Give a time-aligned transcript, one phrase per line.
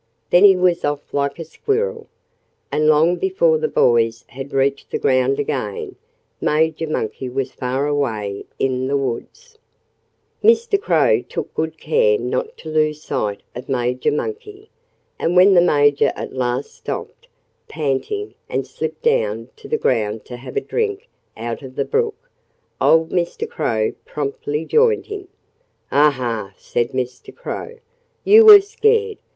[0.31, 2.07] Then he was off like a squirrel.
[2.71, 5.95] And long before the boys had reached the ground again
[6.41, 9.59] Major Monkey was far away in the woods.
[10.43, 10.81] Mr.
[10.81, 14.71] Crow took good care not to lose sight of Major Monkey.
[15.19, 17.27] And when the Major at last stopped,
[17.67, 21.07] panting, and slipped down to the ground to have a drink
[21.37, 22.17] out of the brook,
[22.81, 23.47] old Mr.
[23.47, 25.27] Crow promptly joined him.
[25.91, 27.35] "Aha!" said Mr.
[27.35, 27.75] Crow.
[28.23, 29.19] "You were scared.